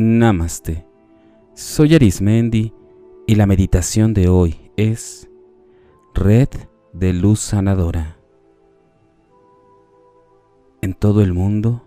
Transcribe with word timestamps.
Namaste. 0.00 0.86
Soy 1.54 1.96
Arismendi 1.96 2.72
y 3.26 3.34
la 3.34 3.46
meditación 3.46 4.14
de 4.14 4.28
hoy 4.28 4.70
es 4.76 5.28
Red 6.14 6.50
de 6.92 7.12
Luz 7.12 7.40
Sanadora. 7.40 8.16
En 10.82 10.94
todo 10.94 11.20
el 11.20 11.32
mundo, 11.32 11.82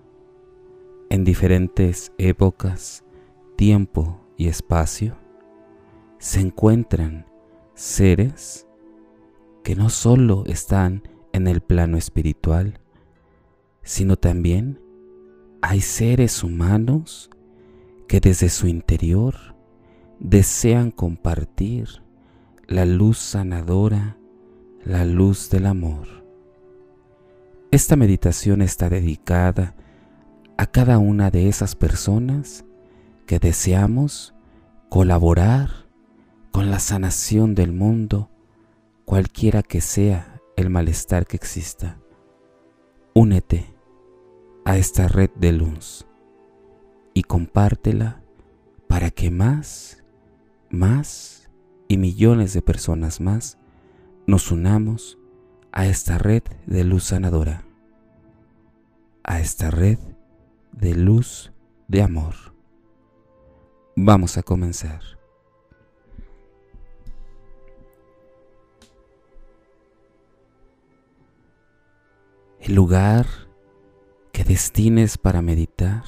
en 1.09 1.23
diferentes 1.23 2.11
épocas, 2.17 3.05
tiempo 3.55 4.19
y 4.35 4.49
espacio, 4.49 5.15
se 6.17 6.41
encuentran 6.41 7.25
seres 7.75 8.67
que 9.63 9.73
no 9.73 9.89
solo 9.89 10.43
están 10.47 11.03
en 11.31 11.47
el 11.47 11.61
plano 11.61 11.97
espiritual, 11.97 12.81
sino 13.83 14.17
también 14.17 14.81
hay 15.61 15.79
seres 15.79 16.43
humanos 16.43 17.29
que 18.11 18.19
desde 18.19 18.49
su 18.49 18.67
interior 18.67 19.35
desean 20.19 20.91
compartir 20.91 22.03
la 22.67 22.85
luz 22.85 23.17
sanadora, 23.17 24.17
la 24.83 25.05
luz 25.05 25.49
del 25.49 25.65
amor. 25.65 26.09
Esta 27.71 27.95
meditación 27.95 28.61
está 28.61 28.89
dedicada 28.89 29.75
a 30.57 30.65
cada 30.65 30.97
una 30.97 31.31
de 31.31 31.47
esas 31.47 31.77
personas 31.77 32.65
que 33.27 33.39
deseamos 33.39 34.33
colaborar 34.89 35.69
con 36.51 36.69
la 36.69 36.79
sanación 36.79 37.55
del 37.55 37.71
mundo, 37.71 38.29
cualquiera 39.05 39.63
que 39.63 39.79
sea 39.79 40.41
el 40.57 40.69
malestar 40.69 41.25
que 41.25 41.37
exista. 41.37 41.97
Únete 43.13 43.73
a 44.65 44.75
esta 44.75 45.07
red 45.07 45.29
de 45.37 45.53
luz 45.53 46.05
y 47.13 47.23
compártela 47.23 48.21
para 48.87 49.11
que 49.11 49.31
más, 49.31 50.03
más 50.69 51.49
y 51.87 51.97
millones 51.97 52.53
de 52.53 52.61
personas 52.61 53.19
más 53.19 53.57
nos 54.27 54.51
unamos 54.51 55.17
a 55.71 55.85
esta 55.85 56.17
red 56.17 56.43
de 56.65 56.83
luz 56.83 57.05
sanadora, 57.05 57.63
a 59.23 59.39
esta 59.39 59.71
red 59.71 59.99
de 60.71 60.95
luz 60.95 61.51
de 61.87 62.01
amor. 62.01 62.35
Vamos 63.95 64.37
a 64.37 64.43
comenzar. 64.43 65.01
El 72.59 72.75
lugar 72.75 73.25
que 74.31 74.43
destines 74.43 75.17
para 75.17 75.41
meditar 75.41 76.03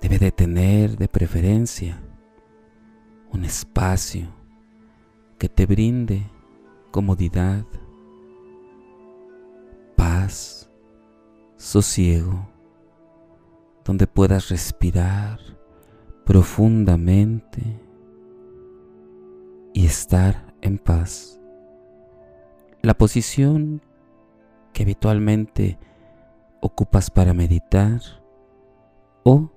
debe 0.00 0.18
de 0.18 0.30
tener 0.30 0.96
de 0.96 1.08
preferencia 1.08 2.00
un 3.32 3.44
espacio 3.44 4.28
que 5.38 5.48
te 5.48 5.66
brinde 5.66 6.30
comodidad, 6.90 7.64
paz, 9.96 10.70
sosiego, 11.56 12.48
donde 13.84 14.06
puedas 14.06 14.48
respirar 14.48 15.38
profundamente 16.24 17.62
y 19.72 19.86
estar 19.86 20.54
en 20.62 20.78
paz. 20.78 21.40
La 22.82 22.94
posición 22.94 23.82
que 24.72 24.82
habitualmente 24.82 25.78
ocupas 26.60 27.10
para 27.10 27.34
meditar 27.34 28.00
o 29.22 29.50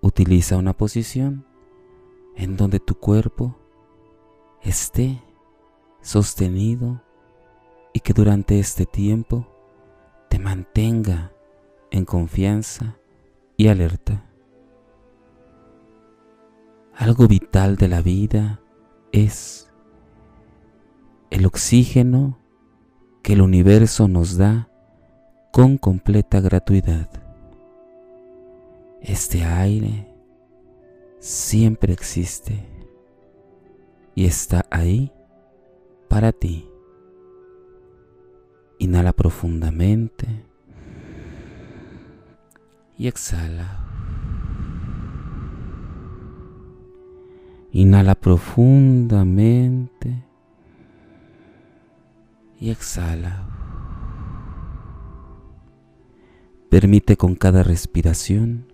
Utiliza 0.00 0.56
una 0.56 0.72
posición 0.72 1.44
en 2.36 2.56
donde 2.56 2.80
tu 2.80 2.94
cuerpo 2.94 3.58
esté 4.62 5.22
sostenido 6.00 7.02
y 7.92 8.00
que 8.00 8.12
durante 8.12 8.58
este 8.60 8.86
tiempo 8.86 9.46
te 10.28 10.38
mantenga 10.38 11.32
en 11.90 12.04
confianza 12.04 12.96
y 13.56 13.68
alerta. 13.68 14.24
Algo 16.94 17.26
vital 17.26 17.76
de 17.76 17.88
la 17.88 18.02
vida 18.02 18.60
es 19.12 19.70
el 21.30 21.46
oxígeno 21.46 22.38
que 23.22 23.34
el 23.34 23.42
universo 23.42 24.08
nos 24.08 24.36
da 24.36 24.68
con 25.52 25.78
completa 25.78 26.40
gratuidad. 26.40 27.17
Este 29.00 29.44
aire 29.44 30.08
siempre 31.20 31.92
existe 31.92 32.64
y 34.14 34.26
está 34.26 34.66
ahí 34.70 35.12
para 36.08 36.32
ti. 36.32 36.68
Inhala 38.78 39.12
profundamente 39.12 40.26
y 42.96 43.08
exhala. 43.08 43.84
Inhala 47.70 48.14
profundamente 48.14 50.24
y 52.58 52.70
exhala. 52.70 53.46
Permite 56.70 57.16
con 57.16 57.34
cada 57.34 57.62
respiración 57.62 58.67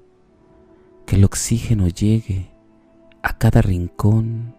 que 1.06 1.16
el 1.16 1.24
oxígeno 1.24 1.88
llegue 1.88 2.50
a 3.22 3.36
cada 3.38 3.62
rincón, 3.62 4.54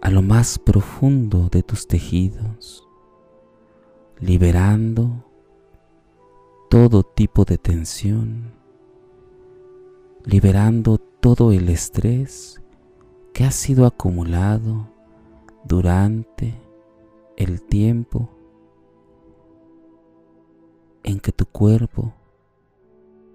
a 0.00 0.10
lo 0.10 0.22
más 0.22 0.58
profundo 0.58 1.48
de 1.50 1.62
tus 1.62 1.86
tejidos, 1.86 2.86
liberando 4.18 5.24
todo 6.70 7.02
tipo 7.02 7.44
de 7.44 7.58
tensión, 7.58 8.52
liberando 10.24 10.98
todo 10.98 11.52
el 11.52 11.68
estrés 11.68 12.60
que 13.32 13.44
ha 13.44 13.50
sido 13.50 13.86
acumulado 13.86 14.88
durante 15.64 16.54
el 17.36 17.62
tiempo 17.62 18.30
en 21.02 21.20
que 21.20 21.32
tu 21.32 21.46
cuerpo 21.46 22.14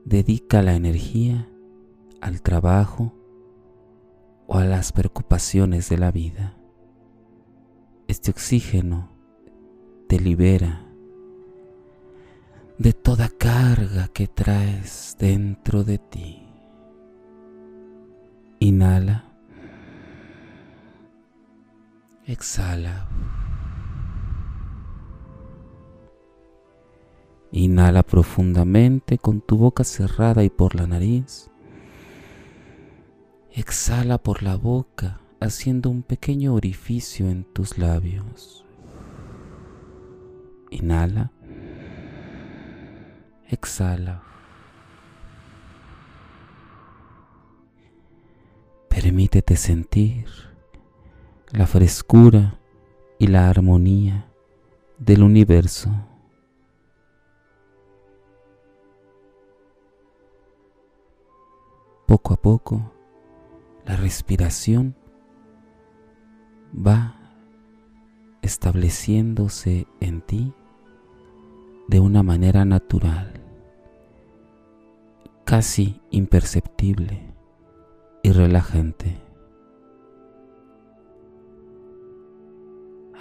Dedica 0.06 0.62
la 0.62 0.75
energía 0.75 1.47
al 2.22 2.41
trabajo 2.41 3.13
o 4.47 4.57
a 4.57 4.66
las 4.66 4.91
preocupaciones 4.91 5.89
de 5.89 5.97
la 5.97 6.12
vida. 6.12 6.57
Este 8.07 8.31
oxígeno 8.31 9.09
te 10.07 10.19
libera 10.19 10.85
de 12.78 12.94
toda 12.94 13.29
carga 13.29 14.07
que 14.07 14.28
traes 14.28 15.16
dentro 15.19 15.84
de 15.84 16.00
ti. 16.00 16.47
Inhala. 18.59 19.25
Exhala. 22.25 23.07
Inhala 27.51 28.03
profundamente 28.03 29.17
con 29.17 29.41
tu 29.41 29.57
boca 29.57 29.84
cerrada 29.84 30.44
y 30.44 30.50
por 30.50 30.75
la 30.75 30.88
nariz. 30.88 31.51
Exhala 33.51 34.18
por 34.18 34.42
la 34.42 34.56
boca 34.56 35.19
haciendo 35.42 35.89
un 35.89 36.01
pequeño 36.03 36.53
orificio 36.53 37.30
en 37.30 37.44
tus 37.44 37.77
labios. 37.77 38.65
Inhala. 40.69 41.31
Exhala. 43.50 44.24
Permítete 48.88 49.57
sentir 49.57 50.27
la 51.51 51.68
frescura 51.68 52.59
y 53.19 53.27
la 53.27 53.50
armonía 53.50 54.31
del 55.00 55.24
universo. 55.24 55.92
Poco 62.12 62.34
a 62.34 62.36
poco, 62.36 62.92
la 63.86 63.96
respiración 63.96 64.98
va 66.75 67.16
estableciéndose 68.42 69.88
en 70.02 70.19
ti 70.19 70.54
de 71.88 72.02
una 72.02 72.22
manera 72.22 72.66
natural, 72.66 73.40
casi 75.46 76.02
imperceptible 76.10 77.34
y 78.24 78.34
relajante, 78.34 79.18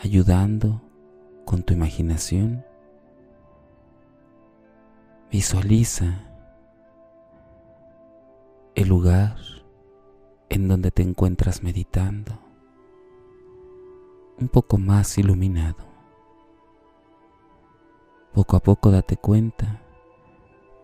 ayudando 0.03 0.83
con 1.45 1.63
tu 1.63 1.75
imaginación. 1.75 2.65
Visualiza 5.31 6.30
lugar 8.85 9.37
en 10.49 10.69
donde 10.69 10.91
te 10.91 11.03
encuentras 11.03 11.63
meditando, 11.63 12.39
un 14.39 14.49
poco 14.49 14.79
más 14.79 15.17
iluminado. 15.19 15.89
Poco 18.33 18.57
a 18.57 18.61
poco 18.61 18.91
date 18.91 19.17
cuenta 19.17 19.83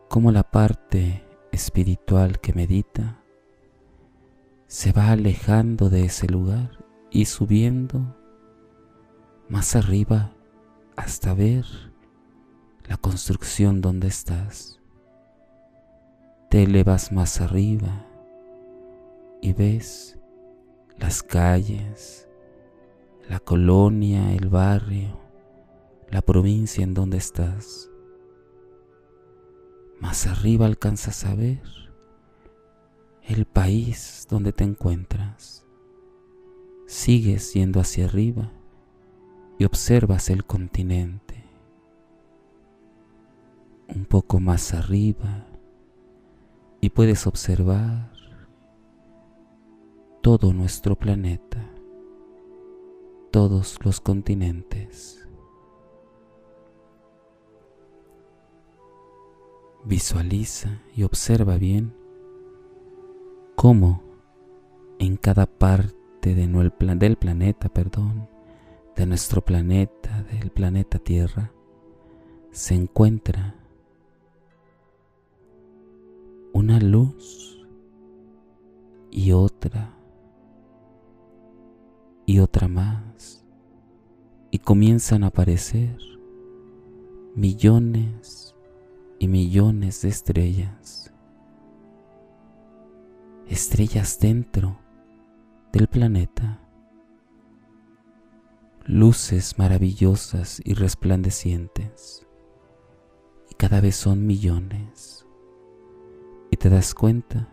cómo 0.09 0.31
la 0.33 0.45
parte 0.45 1.25
espiritual 1.53 2.41
que 2.41 2.53
medita 2.53 3.21
se 4.67 4.93
va 4.93 5.11
alejando 5.11 5.89
de 5.89 6.05
ese 6.05 6.27
lugar 6.27 6.85
y 7.11 7.27
subiendo 7.27 8.17
más 9.49 9.77
arriba 9.77 10.33
hasta 10.97 11.35
ver 11.35 11.65
la 12.85 12.97
construcción 12.97 13.81
donde 13.81 14.09
estás. 14.09 14.81
Te 16.49 16.63
elevas 16.63 17.13
más 17.13 17.41
arriba 17.41 18.07
y 19.43 19.53
ves 19.53 20.17
las 20.97 21.23
calles, 21.23 22.29
la 23.29 23.41
colonia, 23.41 24.33
el 24.33 24.49
barrio, 24.49 25.19
la 26.11 26.23
provincia 26.23 26.85
en 26.85 26.95
donde 26.95 27.19
estás. 27.19 27.91
Más 30.01 30.27
arriba 30.27 30.67
alcanzas 30.67 31.25
a 31.25 31.35
ver 31.35 31.63
el 33.23 33.45
país 33.45 34.27
donde 34.31 34.53
te 34.53 34.63
encuentras. 34.63 35.65
Sigues 36.87 37.55
yendo 37.55 37.81
hacia 37.81 38.05
arriba 38.05 38.53
y 39.59 39.65
observas 39.65 40.31
el 40.31 40.45
continente. 40.45 41.45
Un 43.89 44.05
poco 44.05 44.39
más 44.39 44.75
arriba 44.75 45.47
y 46.87 46.91
puedes 46.91 47.27
observar 47.27 48.13
todo 50.23 50.53
nuestro 50.53 50.95
planeta, 50.95 51.69
todos 53.33 53.85
los 53.85 54.01
continentes. 54.01 55.29
Visualiza 59.85 60.81
y 60.95 61.03
observa 61.03 61.57
bien 61.57 61.93
cómo 63.57 64.05
en 65.01 65.17
cada 65.17 65.47
parte 65.47 66.37
de 66.37 66.47
del 66.47 67.17
planeta, 67.17 67.69
perdón, 67.69 68.29
de 68.95 69.07
nuestro 69.07 69.45
planeta, 69.45 70.23
del 70.31 70.53
planeta 70.53 71.01
Tierra, 71.01 71.51
se 72.53 72.77
encuentra 72.77 73.56
una 76.57 76.81
luz 76.81 77.63
y 79.11 79.33
otra 79.33 79.95
y 82.25 82.39
otra 82.39 82.67
más 82.67 83.45
y 84.51 84.61
comienzan 84.61 85.23
a 85.23 85.27
aparecer 85.27 85.99
millones 87.35 88.55
y 89.19 89.29
millones 89.29 90.01
de 90.01 90.09
estrellas. 90.09 91.13
Estrellas 93.49 94.19
dentro 94.19 94.79
del 95.75 95.89
planeta, 95.89 96.59
luces 98.87 99.59
maravillosas 99.59 100.63
y 100.65 100.73
resplandecientes, 100.73 102.27
y 103.51 103.55
cada 103.57 103.83
vez 103.83 103.97
son 103.97 104.27
millones, 104.27 105.16
te 106.57 106.71
das 106.71 106.95
cuenta 106.95 107.49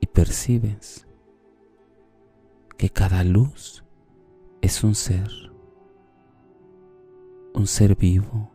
y 0.00 0.06
percibes 0.06 1.06
que 2.76 2.90
cada 2.90 3.24
luz 3.24 3.84
es 4.60 4.84
un 4.84 4.94
ser, 4.94 5.30
un 7.54 7.66
ser 7.66 7.96
vivo 7.96 8.50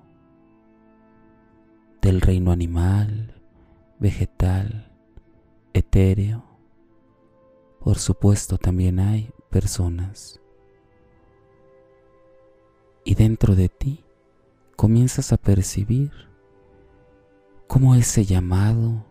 del 2.02 2.22
reino 2.22 2.52
animal, 2.52 3.42
vegetal, 4.00 4.92
etéreo. 5.74 6.46
Por 7.80 7.98
supuesto 7.98 8.58
también 8.58 9.00
hay 9.00 9.30
personas. 9.50 10.40
Y 13.04 13.16
dentro 13.16 13.56
de 13.56 13.70
ti 13.70 14.06
comienzas 14.76 15.34
a 15.34 15.38
percibir 15.38 16.12
cómo 17.68 17.96
ese 17.96 18.26
llamado, 18.26 19.07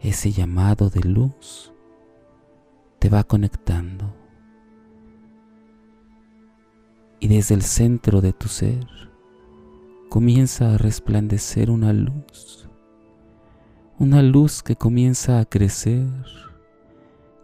ese 0.00 0.32
llamado 0.32 0.90
de 0.90 1.00
luz, 1.00 1.72
te 2.98 3.08
va 3.08 3.24
conectando. 3.24 4.14
Y 7.20 7.28
desde 7.28 7.54
el 7.54 7.62
centro 7.62 8.20
de 8.20 8.32
tu 8.32 8.48
ser 8.48 8.86
comienza 10.08 10.74
a 10.74 10.78
resplandecer 10.78 11.70
una 11.70 11.92
luz 11.92 12.66
una 13.98 14.20
luz 14.22 14.62
que 14.62 14.76
comienza 14.76 15.40
a 15.40 15.46
crecer 15.46 16.06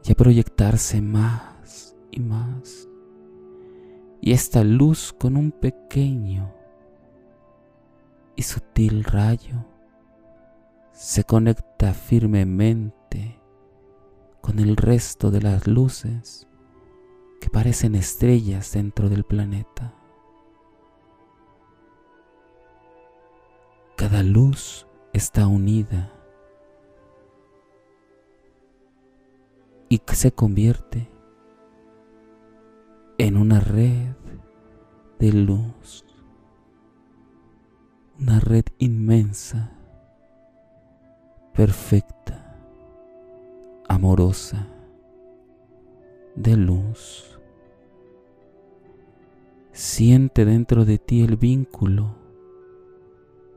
y 0.05 0.13
a 0.13 0.15
proyectarse 0.15 1.01
más 1.01 1.97
y 2.11 2.21
más. 2.21 2.89
Y 4.21 4.33
esta 4.33 4.63
luz 4.63 5.15
con 5.19 5.37
un 5.37 5.51
pequeño 5.51 6.53
y 8.37 8.43
sutil 8.43 9.03
rayo 9.05 9.65
se 11.03 11.25
conecta 11.25 11.95
firmemente 11.95 13.41
con 14.41 14.61
el 14.61 14.77
resto 14.77 15.33
de 15.33 15.43
las 15.43 15.67
luces 15.67 16.47
que 17.41 17.51
parecen 17.51 17.97
estrellas 17.97 18.71
dentro 18.73 19.09
del 19.09 19.25
planeta. 19.25 19.97
Cada 23.97 24.23
luz 24.23 24.87
está 25.13 25.49
unida 25.49 26.13
y 29.89 30.01
se 30.07 30.31
convierte 30.31 31.11
en 33.19 33.37
una 33.37 33.59
red 33.59 34.15
de 35.19 35.33
luz, 35.33 36.05
una 38.21 38.39
red 38.39 38.67
inmensa, 38.79 39.82
perfecta, 41.55 42.57
amorosa, 43.89 44.69
de 46.35 46.57
luz. 46.57 47.39
Siente 49.73 50.45
dentro 50.45 50.85
de 50.85 50.99
ti 50.99 51.23
el 51.23 51.37
vínculo 51.37 52.17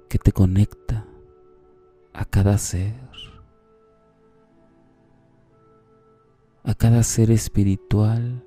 que 0.09 0.17
te 0.17 0.31
conecta 0.31 1.05
a 2.13 2.25
cada 2.25 2.57
ser. 2.57 3.05
a 6.65 6.73
cada 6.73 7.03
ser 7.03 7.29
espiritual, 7.29 8.43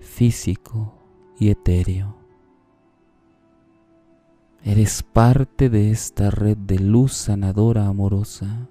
físico 0.00 0.92
y 1.38 1.50
etéreo. 1.50 2.17
Eres 4.62 5.02
parte 5.02 5.70
de 5.70 5.90
esta 5.90 6.30
red 6.30 6.56
de 6.56 6.78
luz 6.78 7.12
sanadora 7.12 7.86
amorosa. 7.86 8.68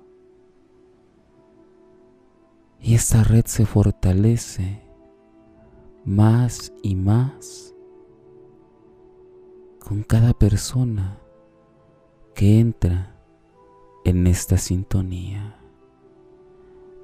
Y 2.80 2.96
esta 2.96 3.24
red 3.24 3.46
se 3.46 3.66
fortalece 3.66 4.82
más 6.06 6.74
y 6.84 6.96
más 6.96 7.74
con 9.80 10.04
cada 10.04 10.34
persona 10.34 11.20
que 12.36 12.60
entra 12.60 13.16
en 14.06 14.28
esta 14.28 14.58
sintonía 14.58 15.58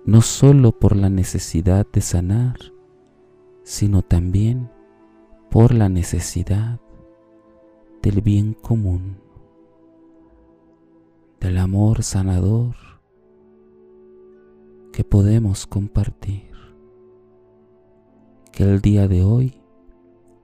no 0.05 0.21
solo 0.21 0.77
por 0.77 0.95
la 0.95 1.09
necesidad 1.09 1.87
de 1.91 2.01
sanar, 2.01 2.57
sino 3.63 4.01
también 4.01 4.69
por 5.49 5.73
la 5.73 5.87
necesidad 5.87 6.79
del 8.03 8.19
bien 8.19 8.53
común, 8.53 9.17
del 11.39 11.57
amor 11.57 12.03
sanador 12.03 12.75
que 14.91 15.05
podemos 15.05 15.65
compartir, 15.65 16.51
que 18.51 18.63
el 18.65 18.81
día 18.81 19.07
de 19.07 19.23
hoy 19.23 19.61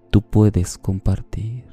tú 0.10 0.22
puedes 0.22 0.78
compartir. 0.78 1.66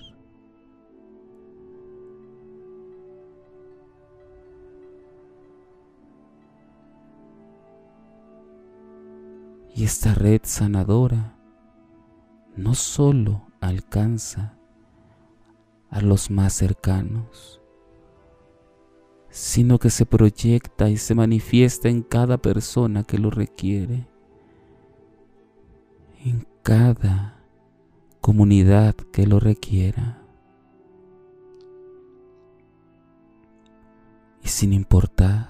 Y 9.73 9.85
esta 9.85 10.15
red 10.15 10.41
sanadora 10.43 11.39
no 12.57 12.75
solo 12.75 13.47
alcanza 13.61 14.59
a 15.91 16.01
los 16.01 16.31
más 16.31 16.53
cercanos, 16.53 17.61
sino 19.31 19.79
que 19.79 19.91
se 19.91 20.07
proyecta 20.07 20.89
y 20.89 20.97
se 20.97 21.15
manifiesta 21.15 21.89
en 21.89 22.03
cada 22.03 22.39
persona 22.39 23.05
que 23.05 23.19
lo 23.19 23.31
requiere, 23.31 24.09
en 26.25 26.47
cada 26.63 27.45
comunidad 28.21 28.95
que 29.13 29.27
lo 29.27 29.39
requiera. 29.39 30.23
Y 34.43 34.49
sin 34.49 34.73
importar 34.73 35.49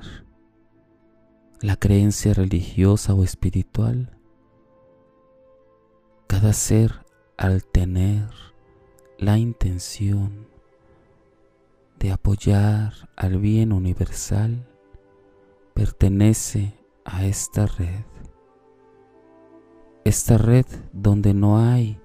la 1.61 1.77
creencia 1.77 2.35
religiosa 2.35 3.15
o 3.15 3.25
espiritual, 3.25 4.19
cada 6.27 6.53
ser 6.53 7.07
al 7.37 7.65
tener 7.65 8.29
la 9.19 9.39
intención 9.39 10.47
de 11.99 12.13
apoyar 12.13 12.93
al 13.17 13.39
bien 13.39 13.73
universal 13.73 14.67
pertenece 15.73 16.75
a 17.05 17.25
esta 17.25 17.67
red. 17.67 18.05
Esta 20.05 20.37
red 20.37 20.67
donde 20.93 21.33
no 21.33 21.59
hay 21.59 21.99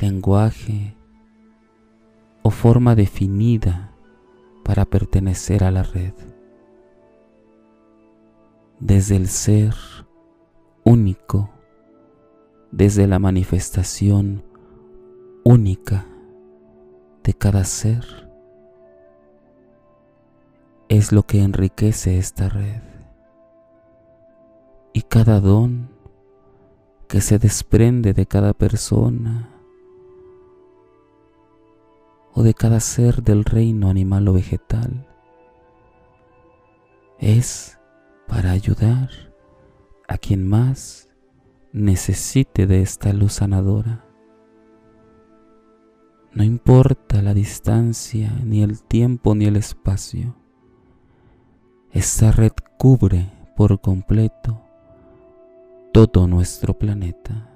lenguaje 0.00 0.96
o 2.42 2.50
forma 2.50 2.96
definida 2.96 3.92
para 4.64 4.84
pertenecer 4.84 5.62
a 5.62 5.70
la 5.70 5.84
red. 5.84 6.14
Desde 8.80 9.16
el 9.16 9.28
ser 9.28 9.74
único, 10.84 11.50
desde 12.72 13.06
la 13.06 13.20
manifestación 13.20 14.42
única 15.44 16.06
de 17.24 17.34
cada 17.34 17.64
ser, 17.64 18.04
es 20.88 21.10
lo 21.10 21.24
que 21.24 21.42
enriquece 21.42 22.18
esta 22.18 22.48
red. 22.48 22.82
Y 24.92 25.02
cada 25.02 25.40
don 25.40 25.90
que 27.08 27.20
se 27.20 27.38
desprende 27.38 28.12
de 28.12 28.26
cada 28.26 28.52
persona 28.52 29.50
o 32.32 32.42
de 32.42 32.54
cada 32.54 32.80
ser 32.80 33.22
del 33.22 33.44
reino 33.44 33.88
animal 33.88 34.28
o 34.28 34.34
vegetal 34.34 35.08
es 37.18 37.78
para 38.28 38.50
ayudar 38.50 39.08
a 40.08 40.18
quien 40.18 40.46
más 40.46 41.08
necesite 41.72 42.66
de 42.66 42.82
esta 42.82 43.12
luz 43.12 43.34
sanadora. 43.34 44.04
No 46.34 46.42
importa 46.42 47.22
la 47.22 47.32
distancia, 47.32 48.32
ni 48.44 48.64
el 48.64 48.82
tiempo, 48.82 49.36
ni 49.36 49.44
el 49.44 49.54
espacio. 49.54 50.34
Esta 51.92 52.32
red 52.32 52.50
cubre 52.76 53.30
por 53.56 53.80
completo 53.80 54.60
todo 55.92 56.26
nuestro 56.26 56.76
planeta 56.76 57.48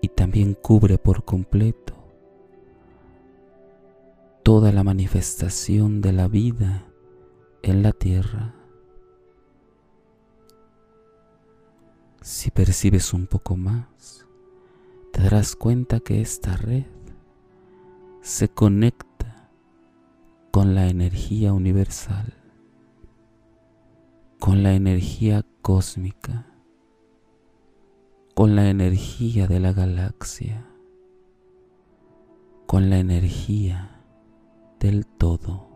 y 0.00 0.08
también 0.08 0.54
cubre 0.54 0.96
por 0.96 1.26
completo 1.26 1.94
toda 4.42 4.72
la 4.72 4.82
manifestación 4.82 6.00
de 6.00 6.14
la 6.14 6.28
vida 6.28 6.86
en 7.62 7.82
la 7.82 7.92
tierra. 7.92 8.54
Si 12.22 12.50
percibes 12.50 13.12
un 13.12 13.26
poco 13.26 13.54
más, 13.54 14.26
te 15.12 15.20
darás 15.20 15.56
cuenta 15.56 16.00
que 16.00 16.22
esta 16.22 16.56
red 16.56 16.86
se 18.20 18.48
conecta 18.48 19.50
con 20.50 20.74
la 20.74 20.88
energía 20.88 21.52
universal 21.52 22.40
con 24.40 24.62
la 24.62 24.72
energía 24.72 25.44
cósmica, 25.60 26.46
con 28.34 28.56
la 28.56 28.70
energía 28.70 29.46
de 29.46 29.60
la 29.60 29.74
galaxia, 29.74 30.66
con 32.66 32.88
la 32.88 32.98
energía 32.98 34.02
del 34.80 35.06
todo. 35.06 35.68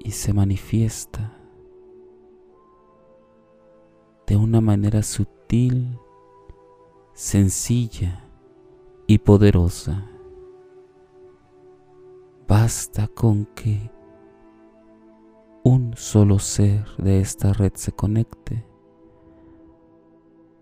Y 0.00 0.12
se 0.12 0.32
manifiesta 0.32 1.36
de 4.26 4.36
una 4.36 4.62
manera 4.62 5.02
sutil, 5.02 5.98
sencilla 7.12 8.27
y 9.10 9.18
poderosa. 9.18 10.06
Basta 12.46 13.08
con 13.08 13.46
que 13.46 13.90
un 15.64 15.94
solo 15.96 16.38
ser 16.38 16.84
de 16.98 17.20
esta 17.20 17.54
red 17.54 17.72
se 17.74 17.90
conecte 17.90 18.66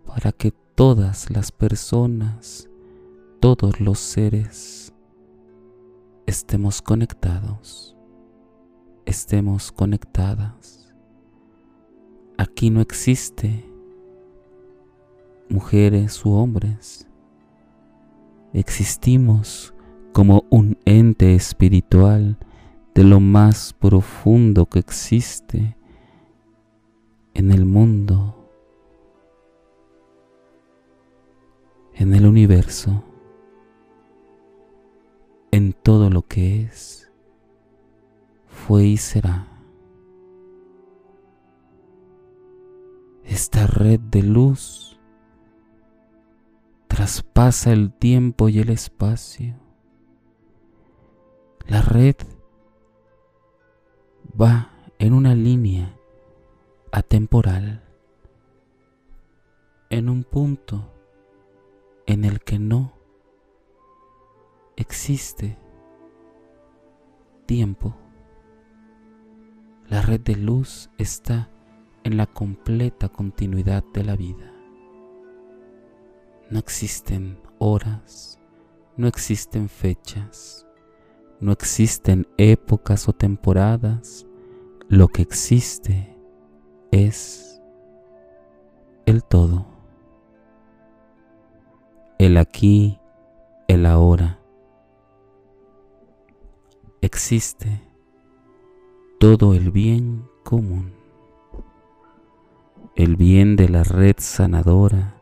para 0.07 0.31
que 0.31 0.53
todas 0.77 1.29
las 1.29 1.51
personas, 1.51 2.71
todos 3.41 3.81
los 3.81 3.99
seres, 3.99 4.95
estemos 6.27 6.81
conectados, 6.81 7.97
estemos 9.07 9.73
conectadas. 9.73 10.95
Aquí 12.39 12.71
no 12.71 12.81
existe 12.81 13.69
mujeres 15.49 16.25
u 16.25 16.31
hombres. 16.31 17.09
Existimos 18.57 19.75
como 20.15 20.45
un 20.49 20.79
ente 20.87 21.35
espiritual 21.35 22.39
de 22.95 23.05
lo 23.05 23.21
más 23.21 23.75
profundo 23.75 24.65
que 24.65 24.79
existe 24.79 25.77
en 27.35 27.51
el 27.51 27.67
mundo, 27.67 28.51
en 31.93 32.15
el 32.15 32.25
universo, 32.25 33.05
en 35.51 35.75
todo 35.75 36.09
lo 36.09 36.23
que 36.23 36.63
es, 36.63 37.13
fue 38.47 38.87
y 38.87 38.97
será. 38.97 39.49
Esta 43.23 43.67
red 43.67 44.01
de 44.01 44.23
luz 44.23 44.86
traspasa 46.97 47.75
el 47.75 47.93
tiempo 47.93 48.49
y 48.49 48.59
el 48.59 48.71
espacio. 48.71 49.55
La 51.67 51.83
red 51.83 52.17
va 54.41 54.71
en 54.99 55.13
una 55.13 55.35
línea 55.35 55.95
atemporal, 56.93 57.85
en 59.91 60.09
un 60.09 60.25
punto 60.25 60.91
en 62.07 62.25
el 62.25 62.41
que 62.41 62.59
no 62.59 62.95
existe 64.77 65.59
tiempo. 67.45 67.95
La 69.87 70.01
red 70.01 70.23
de 70.23 70.37
luz 70.37 70.89
está 70.97 71.51
en 72.05 72.17
la 72.17 72.25
completa 72.25 73.11
continuidad 73.11 73.85
de 73.93 74.03
la 74.03 74.17
vida. 74.17 74.56
No 76.49 76.61
existen 76.61 77.41
horas, 77.59 78.39
no 78.97 79.09
existen 79.09 79.69
fechas, 79.69 80.65
no 81.41 81.51
existen 81.51 82.29
épocas 82.39 83.09
o 83.09 83.13
temporadas, 83.13 84.27
lo 84.89 85.09
que 85.09 85.23
existe 85.23 86.17
es 86.93 87.61
el 89.07 89.25
todo. 89.25 89.67
El 92.19 92.37
aquí, 92.37 93.01
el 93.67 93.85
ahora. 93.85 94.39
Existe 97.01 97.83
todo 99.19 99.53
el 99.53 99.73
bien 99.73 100.29
común. 100.45 100.95
El 102.95 103.17
bien 103.17 103.57
de 103.57 103.69
la 103.69 103.83
red 103.83 104.15
sanadora 104.19 105.16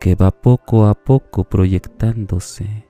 que 0.00 0.14
va 0.14 0.30
poco 0.30 0.86
a 0.86 0.94
poco 0.94 1.44
proyectándose 1.44 2.88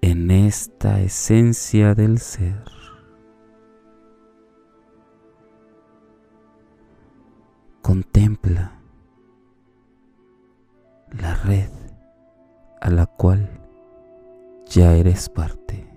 en 0.00 0.32
esta 0.32 1.00
esencia 1.00 1.94
del 1.94 2.18
ser. 2.18 2.64
Contempla 7.82 8.80
la 11.12 11.36
red 11.36 11.70
a 12.80 12.90
la 12.90 13.06
cual 13.06 13.48
ya 14.66 14.96
eres 14.96 15.28
parte. 15.28 15.89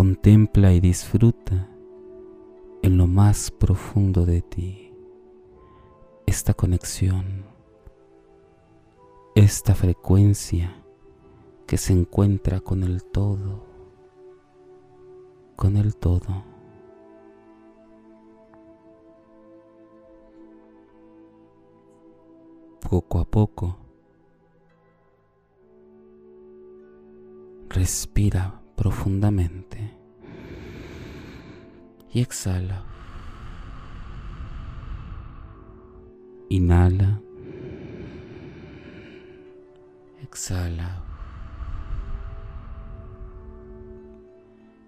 Contempla 0.00 0.72
y 0.72 0.80
disfruta 0.80 1.68
en 2.80 2.96
lo 2.96 3.06
más 3.06 3.50
profundo 3.50 4.24
de 4.24 4.40
ti 4.40 4.94
esta 6.24 6.54
conexión, 6.54 7.44
esta 9.34 9.74
frecuencia 9.74 10.82
que 11.66 11.76
se 11.76 11.92
encuentra 11.92 12.60
con 12.60 12.82
el 12.82 13.04
todo, 13.04 13.62
con 15.54 15.76
el 15.76 15.94
todo. 15.94 16.44
Poco 22.88 23.18
a 23.18 23.26
poco, 23.26 23.76
respira 27.68 28.59
profundamente 28.80 29.94
y 32.14 32.22
exhala. 32.22 32.82
Inhala. 36.48 37.20
Exhala. 40.22 41.04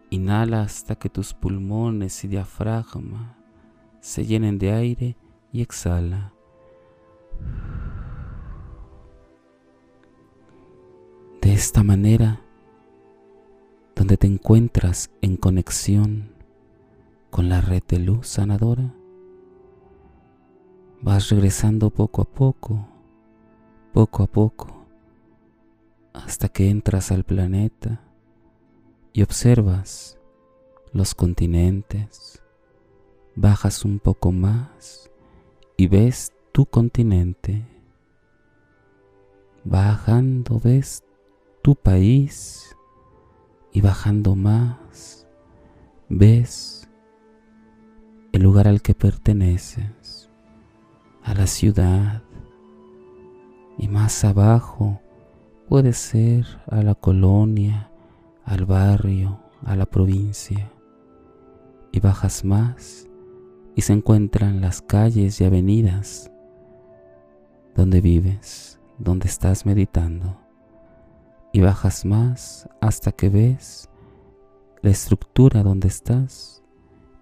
Inhala 0.08 0.62
hasta 0.62 0.94
que 0.94 1.10
tus 1.10 1.34
pulmones 1.34 2.24
y 2.24 2.28
diafragma 2.28 3.36
se 4.00 4.24
llenen 4.24 4.58
de 4.58 4.72
aire 4.72 5.16
y 5.52 5.60
exhala. 5.60 6.32
De 11.42 11.52
esta 11.52 11.82
manera, 11.82 12.41
te 14.22 14.28
encuentras 14.28 15.10
en 15.20 15.36
conexión 15.36 16.30
con 17.30 17.48
la 17.48 17.60
red 17.60 17.82
de 17.88 17.98
luz 17.98 18.28
sanadora, 18.28 18.94
vas 21.00 21.28
regresando 21.28 21.90
poco 21.90 22.22
a 22.22 22.24
poco, 22.26 22.86
poco 23.92 24.22
a 24.22 24.28
poco, 24.28 24.86
hasta 26.12 26.48
que 26.48 26.70
entras 26.70 27.10
al 27.10 27.24
planeta 27.24 28.00
y 29.12 29.24
observas 29.24 30.20
los 30.92 31.16
continentes, 31.16 32.40
bajas 33.34 33.84
un 33.84 33.98
poco 33.98 34.30
más 34.30 35.10
y 35.76 35.88
ves 35.88 36.32
tu 36.52 36.64
continente, 36.64 37.66
bajando 39.64 40.60
ves 40.60 41.02
tu 41.60 41.74
país 41.74 42.76
y 43.72 43.80
bajando 43.80 44.36
más 44.36 45.26
ves 46.08 46.88
el 48.32 48.42
lugar 48.42 48.68
al 48.68 48.82
que 48.82 48.94
perteneces 48.94 50.30
a 51.22 51.34
la 51.34 51.46
ciudad 51.46 52.22
y 53.78 53.88
más 53.88 54.24
abajo 54.24 55.00
puede 55.68 55.92
ser 55.92 56.46
a 56.66 56.82
la 56.82 56.94
colonia, 56.94 57.90
al 58.44 58.66
barrio, 58.66 59.40
a 59.64 59.76
la 59.76 59.86
provincia. 59.86 60.70
Y 61.90 62.00
bajas 62.00 62.44
más 62.44 63.08
y 63.74 63.82
se 63.82 63.92
encuentran 63.92 64.60
las 64.60 64.82
calles 64.82 65.40
y 65.40 65.44
avenidas 65.44 66.30
donde 67.74 68.00
vives, 68.00 68.80
donde 68.98 69.28
estás 69.28 69.66
meditando. 69.66 70.41
Y 71.52 71.60
bajas 71.60 72.04
más 72.04 72.68
hasta 72.80 73.12
que 73.12 73.28
ves 73.28 73.88
la 74.80 74.90
estructura 74.90 75.62
donde 75.62 75.88
estás. 75.88 76.62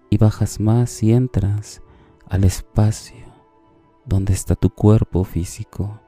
Y 0.09 0.17
bajas 0.17 0.59
más 0.59 1.03
y 1.03 1.13
entras 1.13 1.81
al 2.27 2.43
espacio 2.43 3.31
donde 4.05 4.33
está 4.33 4.55
tu 4.55 4.69
cuerpo 4.69 5.23
físico 5.23 5.99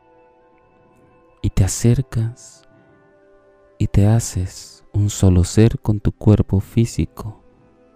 y 1.41 1.49
te 1.49 1.63
acercas 1.63 2.67
y 3.77 3.87
te 3.87 4.07
haces 4.07 4.85
un 4.93 5.09
solo 5.09 5.43
ser 5.43 5.79
con 5.79 5.99
tu 5.99 6.11
cuerpo 6.11 6.59
físico 6.59 7.43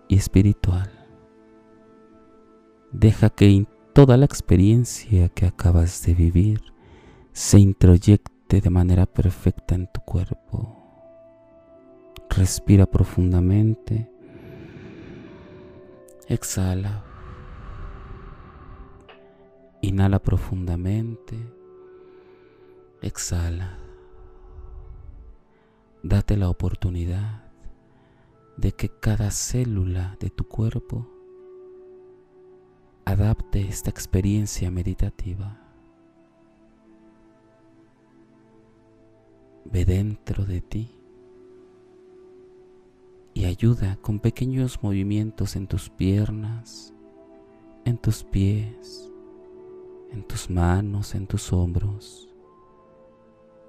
y 0.07 0.17
espiritual. 0.17 0.91
Deja 2.91 3.29
que 3.29 3.65
toda 3.93 4.17
la 4.17 4.25
experiencia 4.25 5.29
que 5.29 5.45
acabas 5.45 6.03
de 6.05 6.13
vivir 6.13 6.61
se 7.31 7.59
introyecte 7.59 8.36
de 8.55 8.69
manera 8.69 9.05
perfecta 9.05 9.75
en 9.75 9.87
tu 9.87 9.99
cuerpo. 10.01 10.77
Respira 12.29 12.85
profundamente. 12.85 14.09
Exhala. 16.27 17.03
Inhala 19.81 20.19
profundamente. 20.19 21.37
Exhala. 23.01 23.77
Date 26.03 26.37
la 26.37 26.49
oportunidad 26.49 27.43
de 28.55 28.71
que 28.71 28.89
cada 28.89 29.29
célula 29.29 30.15
de 30.19 30.29
tu 30.29 30.47
cuerpo 30.47 31.07
adapte 33.05 33.61
esta 33.61 33.89
experiencia 33.89 34.71
meditativa. 34.71 35.66
Ve 39.71 39.83
dentro 39.83 40.45
de 40.45 40.61
ti 40.61 40.89
y 43.33 43.45
ayuda 43.45 43.97
con 44.01 44.19
pequeños 44.19 44.81
movimientos 44.81 45.55
en 45.55 45.67
tus 45.67 45.89
piernas, 45.89 46.93
en 47.83 47.97
tus 47.97 48.23
pies, 48.23 49.11
en 50.11 50.23
tus 50.23 50.49
manos, 50.49 51.15
en 51.15 51.27
tus 51.27 51.51
hombros, 51.51 52.29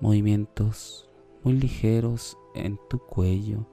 movimientos 0.00 1.10
muy 1.42 1.54
ligeros 1.54 2.38
en 2.54 2.78
tu 2.88 2.98
cuello, 2.98 3.66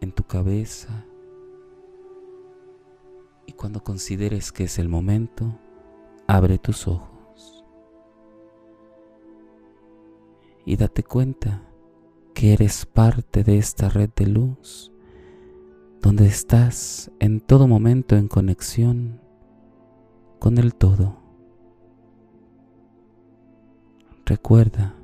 en 0.00 0.12
tu 0.12 0.24
cabeza. 0.24 1.04
Y 3.46 3.52
cuando 3.52 3.82
consideres 3.82 4.52
que 4.52 4.64
es 4.64 4.78
el 4.78 4.88
momento, 4.88 5.58
abre 6.26 6.58
tus 6.58 6.88
ojos 6.88 7.17
y 10.68 10.76
date 10.76 11.02
cuenta 11.02 11.62
que 12.34 12.52
eres 12.52 12.84
parte 12.84 13.42
de 13.42 13.56
esta 13.56 13.88
red 13.88 14.10
de 14.14 14.26
luz, 14.26 14.92
donde 16.02 16.26
estás 16.26 17.10
en 17.20 17.40
todo 17.40 17.66
momento 17.66 18.16
en 18.16 18.28
conexión 18.28 19.18
con 20.38 20.58
el 20.58 20.74
todo. 20.74 21.16
Recuerda 24.26 24.94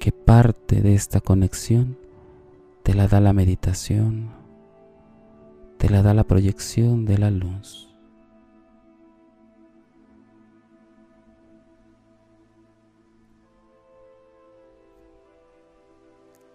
que 0.00 0.10
parte 0.10 0.82
de 0.82 0.96
esta 0.96 1.20
conexión 1.20 1.96
te 2.82 2.94
la 2.94 3.06
da 3.06 3.20
la 3.20 3.32
meditación, 3.32 4.30
te 5.78 5.88
la 5.88 6.02
da 6.02 6.14
la 6.14 6.24
proyección 6.24 7.04
de 7.04 7.18
la 7.18 7.30
luz. 7.30 7.85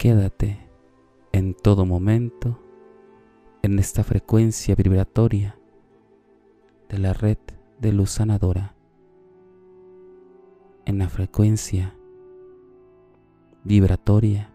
Quédate 0.01 0.57
en 1.31 1.53
todo 1.53 1.85
momento 1.85 2.57
en 3.61 3.77
esta 3.77 4.03
frecuencia 4.03 4.73
vibratoria 4.73 5.59
de 6.89 6.97
la 6.97 7.13
red 7.13 7.37
de 7.79 7.93
luz 7.93 8.09
sanadora 8.09 8.73
en 10.85 10.97
la 10.97 11.07
frecuencia 11.07 11.95
vibratoria 13.63 14.51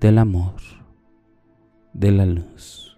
del 0.00 0.18
amor, 0.18 0.60
de 1.94 2.10
la 2.10 2.26
luz. 2.26 2.97